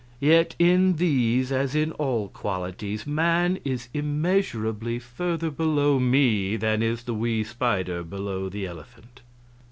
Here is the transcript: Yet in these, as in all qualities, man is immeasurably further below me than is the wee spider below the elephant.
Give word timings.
Yet 0.19 0.55
in 0.57 0.95
these, 0.95 1.51
as 1.51 1.75
in 1.75 1.91
all 1.91 2.27
qualities, 2.29 3.05
man 3.05 3.59
is 3.63 3.87
immeasurably 3.93 4.97
further 4.97 5.51
below 5.51 5.99
me 5.99 6.55
than 6.57 6.81
is 6.81 7.03
the 7.03 7.13
wee 7.13 7.43
spider 7.43 8.01
below 8.01 8.49
the 8.49 8.65
elephant. 8.65 9.21